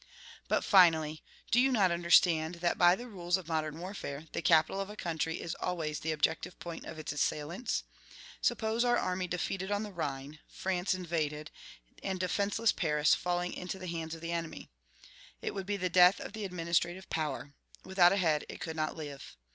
"But, 0.47 0.63
finally, 0.63 1.21
do 1.51 1.59
you 1.59 1.71
not 1.71 1.91
understand 1.91 2.55
that, 2.55 2.75
by 2.79 2.95
the 2.95 3.07
rules 3.07 3.37
of 3.37 3.47
modern 3.47 3.77
warfare, 3.77 4.25
the 4.31 4.41
capital 4.41 4.81
of 4.81 4.89
a 4.89 4.95
country 4.95 5.39
is 5.39 5.53
always 5.53 5.99
the 5.99 6.11
objective 6.11 6.57
point 6.57 6.85
of 6.85 6.97
its 6.97 7.13
assailants? 7.13 7.83
Suppose 8.41 8.83
our 8.83 8.97
army 8.97 9.27
defeated 9.27 9.69
on 9.71 9.83
the 9.83 9.91
Rhine, 9.91 10.39
France 10.47 10.95
invaded, 10.95 11.51
and 12.01 12.19
defenceless 12.19 12.71
Paris 12.71 13.13
falling 13.13 13.53
into 13.53 13.77
the 13.77 13.85
hands 13.85 14.15
of 14.15 14.21
the 14.21 14.31
enemy. 14.31 14.71
It 15.39 15.53
would 15.53 15.67
be 15.67 15.77
the 15.77 15.87
death 15.87 16.19
of 16.19 16.33
the 16.33 16.45
administrative 16.45 17.07
power; 17.11 17.53
without 17.85 18.11
a 18.11 18.17
head 18.17 18.43
it 18.49 18.59
could 18.59 18.75
not 18.75 18.97
live. 18.97 19.37